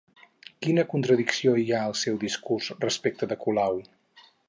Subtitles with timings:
[0.67, 3.83] Quina contradicció hi ha al seu discurs respecte de Colau?